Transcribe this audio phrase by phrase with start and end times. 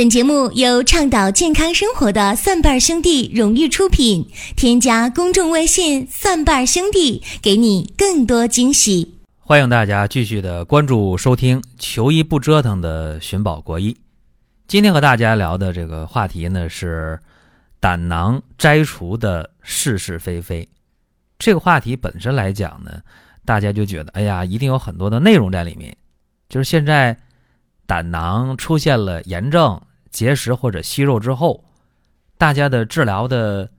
[0.00, 4.26] 本节目由倡导健康生活的蒜瓣兄弟荣誉出品。
[4.56, 9.18] 添加公众微信“蒜瓣兄弟”，给你更多惊喜。
[9.38, 13.94] 欢迎大家继续的关注收听“求医不折腾”的寻宝国医。
[14.66, 17.20] 今天和大家聊的这个话题呢是
[17.78, 20.66] 胆囊摘除的是是非非。
[21.38, 22.90] 这个话题本身来讲呢，
[23.44, 25.94] 大家就觉得哎呀，一定有很多的内容在里面。
[26.48, 27.14] 就是现在
[27.84, 29.78] 胆囊出现了炎症。
[30.10, 31.64] 结石或者息肉之后，
[32.36, 33.70] 大家的治疗的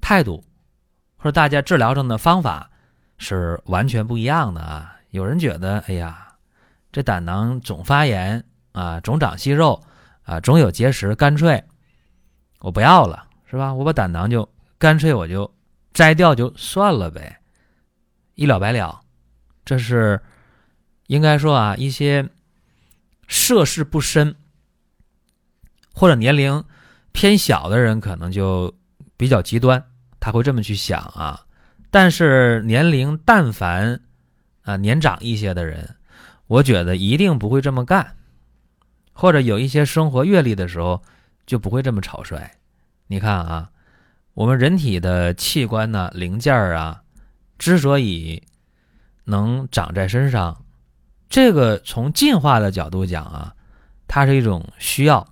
[0.00, 0.42] 态度，
[1.16, 2.70] 或者大家治疗上的方法
[3.18, 4.96] 是完全不一样的啊！
[5.10, 6.34] 有人觉得，哎呀，
[6.92, 9.82] 这胆囊总发炎啊，总长息肉
[10.22, 11.62] 啊，总有结石，干脆
[12.60, 13.72] 我不要了，是吧？
[13.72, 14.48] 我把胆囊就
[14.78, 15.52] 干脆我就
[15.92, 17.38] 摘掉就算了呗，
[18.34, 19.00] 一了百了。
[19.64, 20.20] 这是
[21.08, 22.28] 应该说啊，一些
[23.26, 24.34] 涉世不深。
[25.98, 26.62] 或者年龄
[27.12, 28.72] 偏小的人可能就
[29.16, 29.82] 比较极端，
[30.20, 31.40] 他会这么去想啊。
[31.90, 33.98] 但是年龄但凡
[34.60, 35.96] 啊年长一些的人，
[36.48, 38.14] 我觉得一定不会这么干，
[39.14, 41.02] 或者有一些生活阅历的时候
[41.46, 42.50] 就不会这么草率。
[43.06, 43.70] 你看啊，
[44.34, 47.00] 我们人体的器官呢、零件啊，
[47.56, 48.42] 之所以
[49.24, 50.62] 能长在身上，
[51.30, 53.54] 这个从进化的角度讲啊，
[54.06, 55.26] 它是一种需要。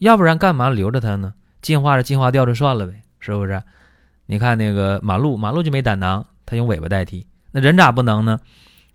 [0.00, 1.32] 要不然干嘛留着它呢？
[1.62, 3.62] 进化着进化掉就算了呗，是不是？
[4.24, 7.26] 你看那个马路，马路就没胆囊，它用尾巴代替。
[7.52, 8.40] 那人咋不能呢？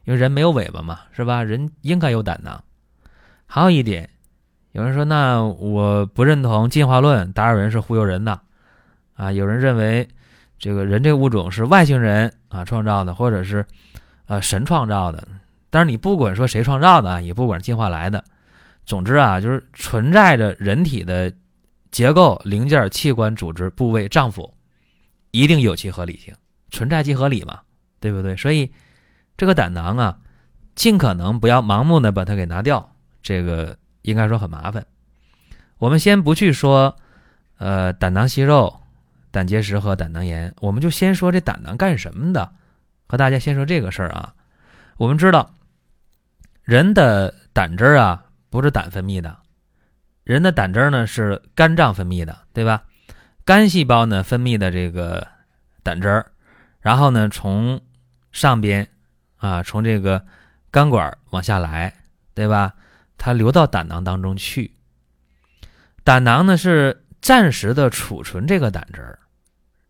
[0.05, 1.43] 因为人没有尾巴嘛，是吧？
[1.43, 2.63] 人应该有胆囊。
[3.45, 4.09] 还有一点，
[4.71, 8.39] 有人说那我不认同进化论，达尔文是忽悠人的
[9.13, 9.31] 啊。
[9.31, 10.07] 有人认为
[10.57, 13.63] 这个人这物种是外星人啊创造的，或者是
[14.25, 15.27] 呃神创造的。
[15.69, 18.23] 但是你不管说谁创造的，也不管进化来的。
[18.85, 21.33] 总之啊，就是存在着人体的
[21.89, 24.51] 结构、零件、器官、组织、部位、脏腑，
[25.31, 26.35] 一定有其合理性，
[26.69, 27.61] 存在即合理嘛，
[27.99, 28.35] 对不对？
[28.35, 28.71] 所以
[29.37, 30.19] 这个胆囊啊，
[30.75, 34.85] 尽可能不要盲目的把它给拿掉，这个应该说很麻烦。
[35.79, 36.95] 我们先不去说，
[37.57, 38.81] 呃，胆囊息肉、
[39.31, 42.51] 胆结石和胆囊炎，我们就先说这胆囊干什么的，
[43.07, 44.35] 和大家先说这个事儿啊。
[44.97, 45.55] 我们知道，
[46.61, 48.24] 人的胆汁儿啊。
[48.55, 49.37] 不是胆分泌的，
[50.23, 52.85] 人的胆汁呢是肝脏分泌的，对吧？
[53.43, 55.27] 肝细胞呢分泌的这个
[55.83, 56.31] 胆汁儿，
[56.79, 57.81] 然后呢从
[58.31, 58.87] 上边
[59.35, 60.25] 啊从这个
[60.71, 61.93] 肝管往下来，
[62.33, 62.73] 对吧？
[63.17, 64.71] 它流到胆囊当中去。
[66.05, 69.19] 胆囊呢是暂时的储存这个胆汁儿，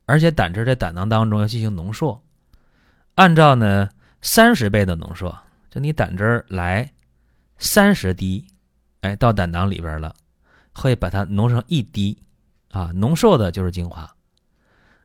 [0.07, 2.23] 而且胆汁在胆囊当中要进行浓缩，
[3.13, 3.89] 按照呢
[4.23, 5.37] 三十倍的浓缩，
[5.69, 6.91] 就你胆汁儿来
[7.59, 8.47] 三十滴。
[9.05, 10.15] 哎，到胆囊里边了，
[10.73, 12.17] 会把它浓成一滴，
[12.71, 14.09] 啊，浓缩的就是精华。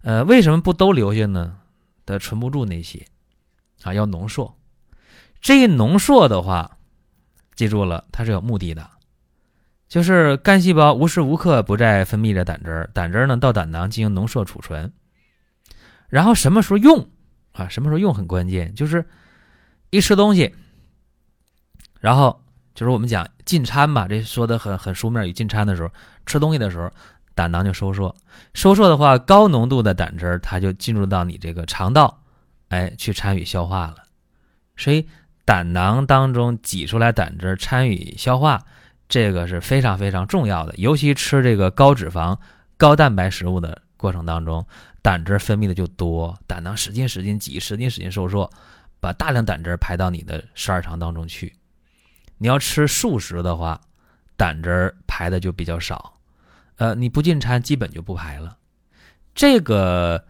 [0.00, 1.59] 呃，为什么不都留下呢？
[2.06, 3.05] 它存不住那些，
[3.83, 4.56] 啊，要浓缩。
[5.43, 6.78] 这一浓缩的话，
[7.55, 8.89] 记住了，它是有目的的，
[9.87, 14.91] 就是肝细胞无时无刻不在分泌着胆汁儿，胆汁儿呢到胆囊进行浓缩储存，
[16.09, 17.06] 然后什么时候用
[17.53, 17.69] 啊？
[17.69, 19.05] 什么时候用很关键，就是
[19.91, 20.55] 一吃东西，
[22.00, 22.43] 然后。
[22.75, 25.32] 就是我们讲进餐吧，这说的很很书面语。
[25.32, 25.91] 进餐的时候，
[26.25, 26.91] 吃东西的时候，
[27.34, 28.14] 胆囊就收缩，
[28.54, 32.22] 收缩的话，高浓度的胆汁它就进入到你这个肠道，
[32.69, 33.97] 哎，去参与消化了。
[34.76, 35.06] 所以
[35.44, 38.62] 胆囊当中挤出来胆汁参与消化，
[39.09, 40.75] 这个是非常非常重要的。
[40.76, 42.38] 尤其吃这个高脂肪、
[42.76, 44.64] 高蛋白食物的过程当中，
[45.03, 48.50] 胆汁分泌的就多，胆囊使劲使劲挤，使劲使劲收缩，
[49.00, 51.53] 把大量胆汁排到你的十二肠当中去。
[52.43, 53.78] 你要吃素食的话，
[54.34, 56.19] 胆汁儿排的就比较少，
[56.77, 58.56] 呃，你不进餐基本就不排了。
[59.34, 60.25] 这个，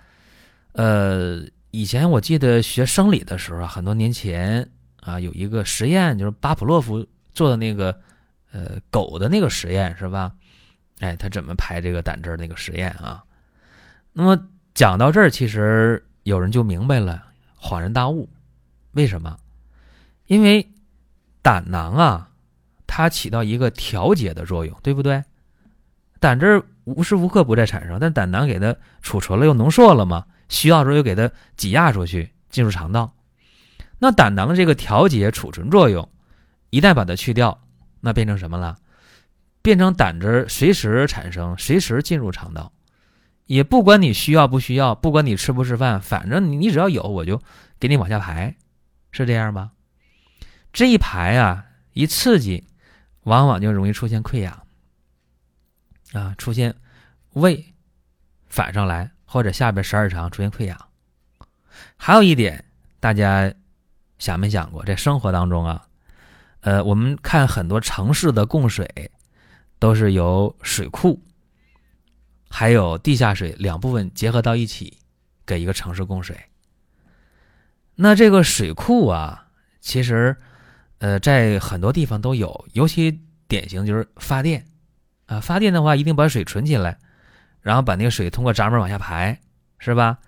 [0.73, 4.69] 呃，以前我记得学生理的时候，很多年前
[5.03, 7.97] 啊，有一个实验，就是巴甫洛夫做的那个，
[8.51, 10.33] 呃，狗的那个实验是吧？
[10.99, 13.23] 哎，他怎么排这个胆汁儿那个实验啊？
[14.13, 17.25] 那么讲到这儿，其实有人就明白了，
[17.57, 18.29] 恍然大悟，
[18.95, 19.39] 为什么？
[20.27, 20.69] 因为。
[21.43, 22.31] 胆囊啊，
[22.87, 25.23] 它起到一个调节的作用，对不对？
[26.19, 33.15] 胆汁无时无刻不在产生，但胆囊给它储存了又浓缩了嘛，需要时候又给它挤压出去进入肠道。
[33.99, 36.09] 那胆囊这个调节储存作用，
[36.71, 37.63] 一旦把它去掉，
[38.01, 38.77] 那变成什么了？
[39.63, 42.73] 变成胆汁随时产生，随时进入肠道，
[43.45, 47.41] 也不管你需要不需要，不管你吃不吃饭，反正你你只要有，我就
[47.79, 48.57] 给你往下排，
[49.13, 49.71] 是这样吧？
[50.73, 52.67] 这一排啊，一刺激，
[53.23, 54.67] 往往就容易出现溃疡。
[56.13, 56.75] 啊，出现
[57.35, 57.75] 胃
[58.49, 60.89] 反上来，或者下边十二肠出现溃疡。
[61.97, 62.65] 还有一点，
[62.99, 63.53] 大家
[64.19, 65.87] 想没想过，在生活当中啊，
[66.61, 69.11] 呃，我们看很多城市的供水
[69.79, 71.23] 都是由水库
[72.49, 74.99] 还有地下水两部分结合到一起，
[75.47, 76.37] 给一个城市供水。
[77.95, 79.49] 那这个水库啊，
[79.81, 80.37] 其实
[81.01, 84.65] 呃，在很多地方都有，尤其典型就是发电
[85.27, 86.97] 啊，发电的话一定把水存起来，
[87.61, 89.41] 然后把那个水通过闸门往下排，
[89.79, 90.19] 是吧？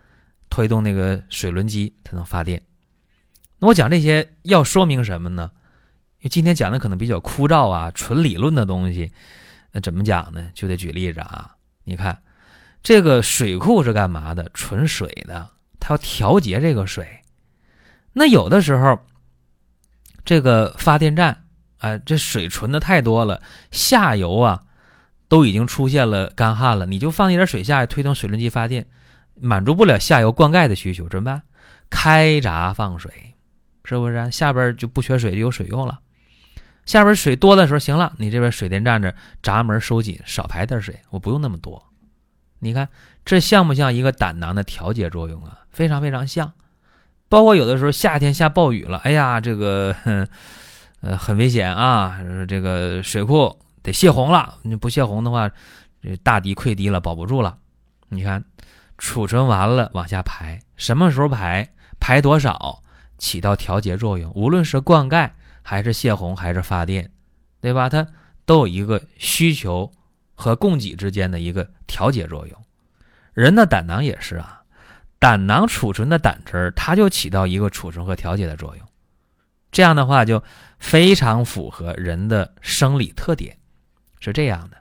[0.50, 2.60] 推动那个水轮机才能发电。
[3.58, 5.50] 那我讲这些要说明什么呢？
[6.19, 9.12] 因为今天讲的可能比较枯燥啊，纯理论的东西。
[9.72, 10.50] 那怎么讲呢？
[10.54, 11.54] 就得举例子啊。
[11.84, 12.22] 你看，
[12.82, 14.50] 这个水库是干嘛的？
[14.54, 17.06] 存水的，它要调节这个水。
[18.12, 18.98] 那有的时候，
[20.24, 21.44] 这个发电站
[21.78, 24.62] 啊，这水存的太多了，下游啊
[25.28, 28.86] 都已经出现了干旱了，你就放一点水下去推动水轮机发电。
[29.34, 31.42] 满足不了下游灌溉的需求，怎么办？
[31.90, 33.34] 开闸放水，
[33.84, 34.30] 是不是？
[34.30, 35.98] 下边就不缺水，就有水用了。
[36.86, 41.82] 下边水多的时候，行了，你这边水电站这闸门收紧，少排点水，我不用那么多。
[42.60, 42.88] 你看
[43.25, 45.60] 这像不像一个胆囊的调节作用啊？
[45.70, 46.52] 非常非常像。
[47.32, 49.96] 包括有的时候夏天下暴雨了，哎呀，这个
[51.00, 54.58] 呃很危险啊，这个水库得泄洪了。
[54.61, 55.50] 你不泄洪的话，
[56.02, 57.56] 这大堤溃堤了，保不住了。
[58.11, 58.44] 你看。
[58.99, 61.69] 储存完了往下排，什么时候排，
[61.99, 62.81] 排多少，
[63.19, 64.31] 起到调节作用。
[64.32, 65.28] 无论是灌溉
[65.61, 67.11] 还是泄洪还是发电，
[67.61, 67.88] 对吧？
[67.88, 68.06] 它
[68.44, 69.90] 都有一个需求
[70.37, 72.56] 和供给之间的一个调节作用。
[73.32, 74.62] 人的胆囊也是啊，
[75.22, 78.84] 胆囊储存的胆汁儿，它就起到一个储存和调节的作用。
[79.70, 80.42] 这样的话就
[80.80, 83.56] 非常符合人的生理特点，
[84.19, 84.78] 是这样的。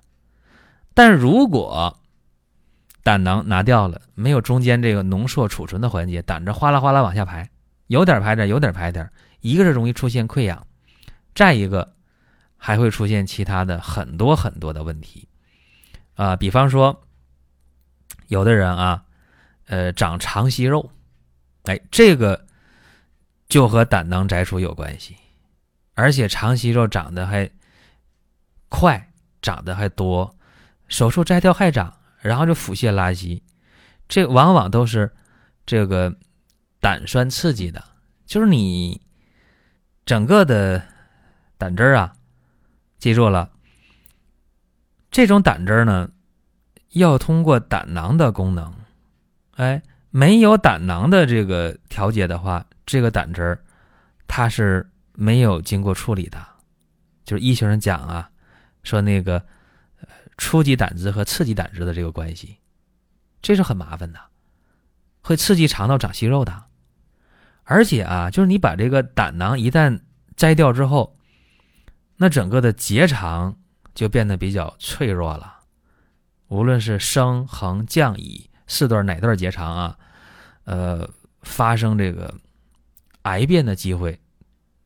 [0.96, 1.96] 但如果
[3.04, 7.48] 胆囊拿掉了，没有中间这个浓缩储存的环节，胆汁哗啦哗啦往下排，
[7.86, 9.08] 有点排点，有点排点。
[9.42, 10.66] 一个是容易出现溃疡，
[11.36, 11.94] 再一个
[12.58, 15.28] 还会出现其他的很多很多的问题
[16.16, 16.36] 啊。
[16.36, 17.04] 比方说，
[18.26, 19.04] 有的人啊，
[19.72, 20.92] 呃，长肠息肉，
[21.64, 22.46] 哎，这个
[23.48, 25.16] 就和胆囊摘除有关系，
[25.94, 27.50] 而且肠息肉长得还
[28.68, 30.36] 快，长得还多，
[30.90, 31.98] 手术摘掉还长。
[32.20, 33.42] 然后就腹泻拉稀，
[34.08, 35.12] 这往往都是
[35.66, 36.16] 这个
[36.80, 37.84] 胆酸刺激的，
[38.28, 39.02] 就是你
[40.06, 40.84] 整个的
[41.58, 42.14] 胆汁儿啊，
[43.00, 43.50] 记住了，
[45.10, 46.12] 这种胆汁儿呢，
[46.90, 48.72] 要通过胆囊的功能，
[49.56, 53.64] 哎，没有胆囊的这个调节的话，这个胆汁儿
[54.28, 56.46] 它是没有经过处理的，
[57.24, 58.30] 就是医学上讲啊，
[58.84, 59.44] 说那个。
[60.38, 62.58] 初级胆汁和次级胆汁的这个关系，
[63.44, 64.20] 这是很麻烦的，
[65.22, 66.64] 会刺激肠道长息肉的。
[67.64, 70.02] 而且啊，就是你把这个胆囊一旦
[70.36, 71.16] 摘掉之后，
[72.18, 73.56] 那整个的结肠
[73.94, 75.60] 就变得比较脆弱了。
[76.48, 79.98] 无论是升、横、降、乙四段哪段结肠啊，
[80.64, 81.10] 呃，
[81.42, 82.34] 发生这个
[83.24, 84.18] 癌变的机会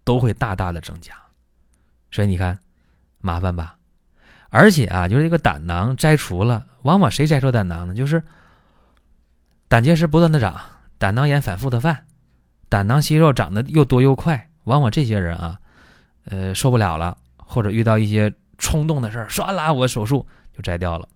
[0.03, 1.13] 都会大大的增加。
[2.09, 2.57] 所以你看，
[3.19, 3.77] 麻烦吧。
[4.49, 7.93] 而且啊，就是这个胆囊摘除了，往往谁摘除胆囊呢？
[7.93, 8.23] 就是
[9.67, 10.59] 胆结石不断的长，
[10.97, 12.07] 胆囊炎反复的犯，
[12.67, 15.59] 胆囊息肉长得又多又快，往往这些人啊，
[16.25, 21.07] 呃，受不了了，或者遇到一些冲动的事儿，唰啦，我手术就摘掉了。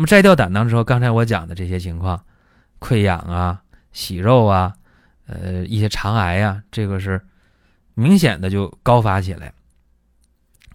[0.00, 2.24] 那么摘掉胆囊之后，刚才我讲的这些情况，
[2.78, 4.72] 溃疡啊、息肉啊、
[5.26, 7.20] 呃一些肠癌啊，这个是
[7.92, 9.52] 明显的就高发起来。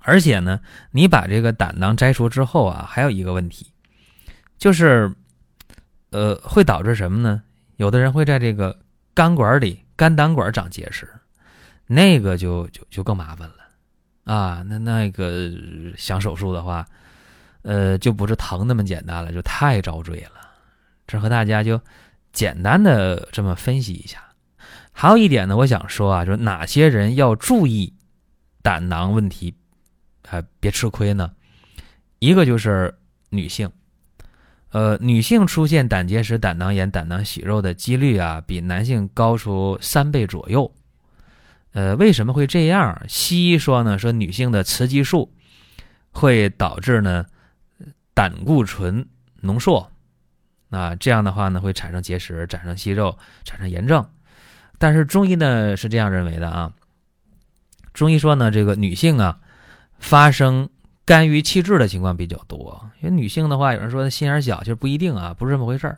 [0.02, 0.60] 而且呢，
[0.92, 3.72] 你把这个胆囊摘除之后啊，还有一个问题，
[4.60, 5.12] 就是，
[6.12, 7.42] 呃，会导致什么呢？
[7.78, 8.80] 有的人会在这个
[9.16, 11.10] 肝管里、肝胆管长结石，
[11.88, 13.56] 那个就就就更麻烦了
[14.32, 14.62] 啊。
[14.68, 15.52] 那那个
[15.98, 16.88] 想手术的话，
[17.66, 20.40] 呃，就不是疼那么简单了，就太遭罪了。
[21.08, 21.82] 这和大家就
[22.32, 24.24] 简单的这么分析一下。
[24.92, 27.92] 还有一点呢，我想说啊，就是哪些人要注意
[28.62, 29.54] 胆囊问题。
[30.28, 31.32] 还别吃亏呢，
[32.18, 32.96] 一个就是
[33.30, 33.72] 女性，
[34.72, 40.72] 呃，女性出现胆结石、胆囊炎、胆囊息肉的几率啊，比男性高出三倍左右。
[41.74, 43.00] 呃，为什么会这样？
[43.08, 45.32] 西医说呢，说女性的雌激素
[46.10, 47.26] 会导致呢
[48.16, 49.08] 胆固醇
[49.42, 49.92] 浓缩，
[50.72, 54.04] 啊，这样的话呢会产生结石、产生息肉、产生炎症。
[54.80, 56.74] 但是中医呢是这样认为的啊，
[57.94, 59.40] 中医说呢，这个女性啊。
[59.98, 60.70] 发生
[61.06, 62.92] 肝郁气滞的情况比较多。
[63.00, 65.98] 因为女性的话，有人说心眼小，其实不一定啊，不是这么回事儿。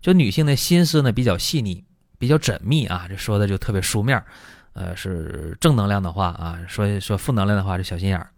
[0.00, 1.84] 就女性的心思呢比较细腻，
[2.18, 4.20] 比较缜密啊，这说的就特别书面，
[4.72, 8.30] 呃，是正能量的话啊，说说负能量的话是小心眼儿。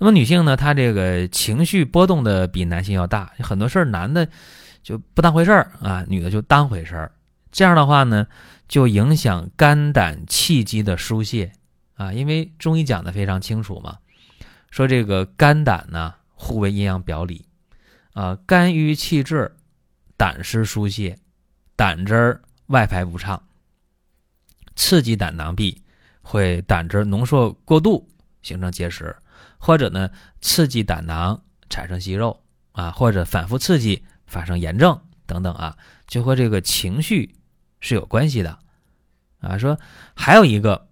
[0.00, 4.26] 那么女性呢，她这个情绪波动的比男性要大，很多事儿男的
[4.82, 7.12] 就不当回事儿啊，女的就当回事儿。
[7.52, 8.26] 这样的话呢，
[8.66, 11.52] 就影响肝胆气机的疏泄
[11.94, 13.98] 啊，因为中医讲的非常清楚嘛，
[14.70, 17.44] 说这个肝胆呢互为阴阳表里
[18.14, 19.54] 啊，肝郁气滞。
[20.16, 21.16] 胆湿疏泄，
[21.76, 23.42] 胆汁儿外排不畅，
[24.76, 25.80] 刺激胆囊壁，
[26.20, 28.06] 会胆汁浓缩过度，
[28.42, 29.16] 形成结石，
[29.60, 35.76] 或者呢刺激胆囊产生息肉啊，或者反复刺激发生炎症等等啊，
[36.08, 37.36] 就和这个情绪
[37.78, 38.58] 是有关系的
[39.38, 39.56] 啊。
[39.56, 39.78] 说
[40.16, 40.88] 还有一个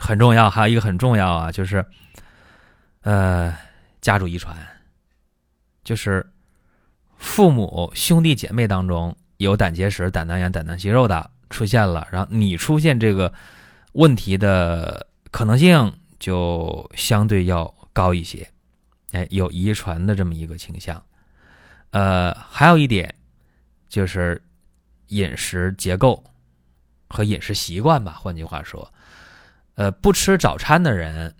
[0.00, 1.86] 很重要，还有一个很重要啊，就是
[3.02, 3.56] 呃
[4.00, 4.56] 家族遗传，
[5.84, 6.28] 就是。
[7.22, 13.30] 父母兄弟姐妹当中有胆结石、胆囊炎、胆囊息肉的出现了，然后你出现这个
[13.92, 18.48] 问题的可能性就相对要高一些，
[19.10, 21.02] 哎，有遗传的这么一个倾向。
[21.90, 23.12] 呃，还有一点
[23.88, 24.40] 就是
[25.08, 26.22] 饮食结构
[27.08, 28.12] 和饮食习惯吧。
[28.12, 28.92] 换句话说，
[29.74, 31.34] 呃，不吃早餐的人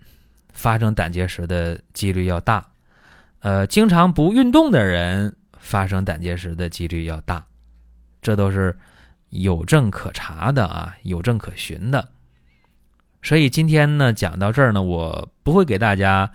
[0.51, 2.69] 发生胆结石的几率要大，
[3.39, 5.33] 呃，经常不运动的人。
[5.63, 7.45] 发生胆结石的几率要大，
[8.19, 8.75] 这都是
[9.29, 12.09] 有证可查的啊，有证可循的。
[13.21, 16.29] 所以今天呢，讲到这儿呢，我不会给大家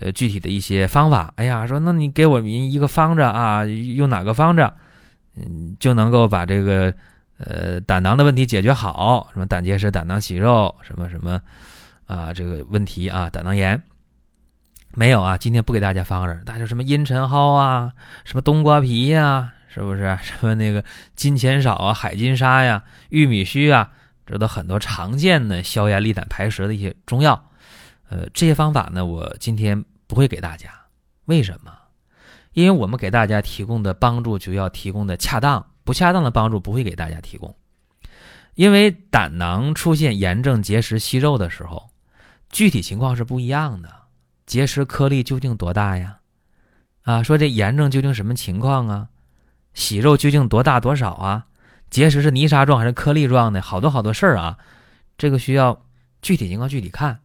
[0.00, 1.32] 呃具体的一些方法。
[1.36, 4.70] 哎呀，说那你给我们一个方子啊，用哪个方子，
[5.36, 6.94] 嗯，就能够把这个
[7.38, 9.28] 呃胆囊的问题解决好？
[9.32, 11.40] 什么胆结石、胆囊息肉，什么什么
[12.06, 13.82] 啊，这个问题啊，胆囊炎。
[14.96, 17.92] 没有啊，今天不给大家方子，大家什么茵陈蒿啊，
[18.24, 20.16] 什么冬瓜皮呀，是不是？
[20.22, 20.84] 什么那个
[21.16, 23.90] 金钱少啊，海金沙呀，玉米须啊，
[24.26, 27.50] 这都很多常见的消炎利胆排石的一些中药。
[28.08, 30.70] 呃，这些方法呢，我今天不会给大家。
[31.24, 31.72] 为什么？
[32.52, 37.54] 因为我们给大家提供的帮助就要提供的恰当，不恰当的帮助不会给大家提供。
[38.54, 41.90] 因为胆囊出现炎症、结石、息肉的时候，
[42.50, 43.92] 具体情况是不一样的。
[44.46, 46.18] 结石颗粒究竟多大呀？
[47.02, 49.08] 啊，说这炎症究竟什么情况啊？
[49.72, 51.46] 息肉究竟多大多少啊？
[51.94, 53.62] 结石是泥沙状还是颗粒状的？
[53.62, 54.58] 好多好多事儿啊，
[55.16, 55.86] 这个需要
[56.22, 57.20] 具体情况具体看，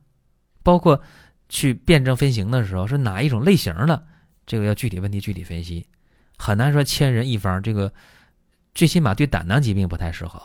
[0.62, 1.02] 包括
[1.50, 4.06] 去辨证分型的时候是哪一种类型的，
[4.46, 5.88] 这个要具体问题具体分析，
[6.38, 7.64] 很难说千人一方。
[7.64, 7.92] 这个
[8.76, 10.40] 最起码对胆囊疾病不太适合，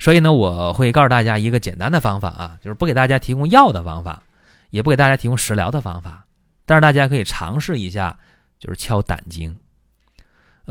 [0.00, 4.24] 所以呢，我会告诉大家一个简单的方法啊，就是不给大家提供药的方法。
[4.70, 6.26] 也不给大家提供食疗的方法，
[6.64, 8.18] 但是大家可以尝试一下，
[8.58, 9.56] 就是敲胆经。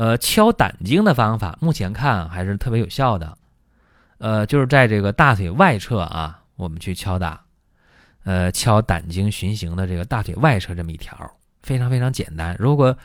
[0.00, 3.36] 呃，敲胆经的方法目前看还是特别有效的。
[4.16, 7.44] 呃，就是在这个大腿外侧啊，我们去敲打，
[8.24, 11.30] 呃，敲胆经循行的这个大腿外侧这么一条，
[11.62, 12.56] 非常非常简单。
[12.58, 12.96] 如果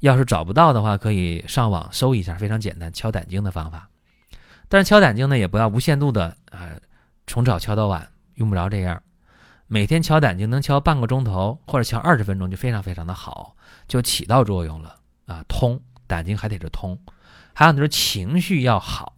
[0.00, 3.88] 要是找不到的话，可以上网搜一下，非常简单敲胆经的方法。
[4.68, 6.70] 但是敲胆经呢，也不要无限度的啊，
[7.28, 9.00] 从早敲到晚，用不着这样。
[9.68, 13.54] 每天敲胆经能敲半个钟头，或者敲二十分钟就非常非常的好，
[13.86, 15.44] 就起到作用了啊！
[15.46, 15.80] 通
[16.10, 17.00] 胆经还得是通，
[17.54, 19.14] 还有就是情绪要好，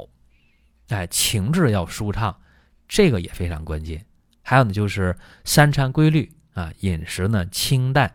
[0.88, 2.36] 哎，情志要舒畅，
[2.86, 4.04] 这个也非常关键。
[4.42, 8.12] 还有呢就是三餐规律啊，饮食呢清淡，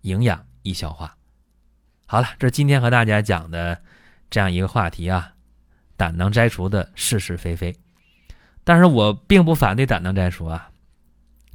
[0.00, 1.14] 营养易消化。
[2.06, 3.78] 好了，这是今天和大家讲的
[4.30, 5.34] 这样一个话题啊，
[5.98, 7.76] 胆囊摘除的是是非非。
[8.64, 10.70] 但是我并不反对胆囊摘除啊。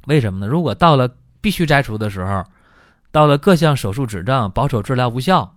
[0.06, 0.46] 为什么呢？
[0.46, 2.44] 如果到了必须摘除的时候，
[3.10, 5.53] 到了各项手术指证、保守治疗无效，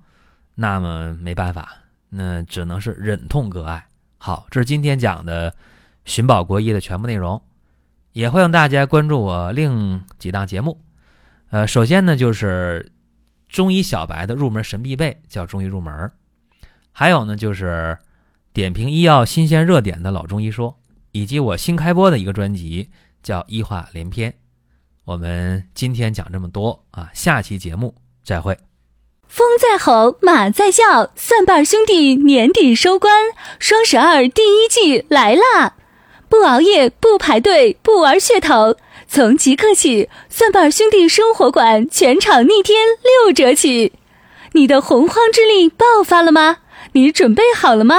[0.60, 1.72] 那么没办法，
[2.10, 3.88] 那只能是忍痛割爱。
[4.18, 5.56] 好，这是今天讲的
[6.06, 7.40] 寻宝国医的全部内容，
[8.14, 10.82] 也欢迎大家关注我另几档节目。
[11.52, 12.92] 呃，首先呢就是
[13.48, 16.10] 中医小白的入门神必备，叫中医入门；
[16.92, 17.96] 还有呢就是
[18.52, 20.78] 点评医药新鲜热点的老中医说，
[21.12, 22.90] 以及我新开播的一个专辑。
[23.24, 24.34] 叫医话连篇，
[25.04, 28.58] 我们今天讲这么多啊，下期节目再会。
[29.27, 33.13] 风在吼，马在叫，蒜瓣兄弟年底收官，
[33.60, 35.74] 双十二第一季来啦！
[36.29, 38.75] 不熬夜，不排队，不玩噱头，
[39.07, 43.93] 从即刻起，蒜瓣兄弟生活馆全场逆天六折起！
[44.53, 46.57] 你的洪荒之力爆发了吗？
[46.93, 47.96] 你准备好了吗？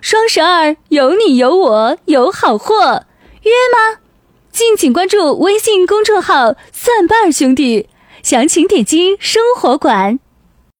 [0.00, 3.04] 双十二有你有我有好货，
[3.42, 4.00] 约吗？
[4.52, 7.88] 敬请关注微信公众号“蒜瓣兄弟”，
[8.22, 10.20] 详情点击生活馆。